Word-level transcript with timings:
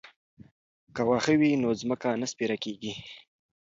که 0.95 1.01
واښه 1.07 1.33
وي 1.39 1.51
نو 1.61 1.69
ځمکه 1.81 2.07
نه 2.21 2.27
سپیره 2.31 2.57
کیږي. 2.63 2.93